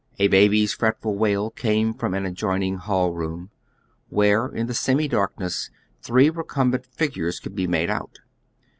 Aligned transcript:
A 0.17 0.29
baby's 0.29 0.73
fret 0.73 0.99
ful 0.99 1.15
wail 1.15 1.51
came 1.51 1.93
from 1.93 2.15
an 2.15 2.25
adjoining 2.25 2.77
hall 2.77 3.13
room, 3.13 3.51
where, 4.09 4.47
in 4.47 4.65
the 4.65 4.73
semi 4.73 5.07
darkness, 5.07 5.69
three 6.01 6.27
recumbent 6.31 6.87
figures 6.87 7.39
could 7.39 7.53
be 7.53 7.67
made 7.67 7.91
out. 7.91 8.17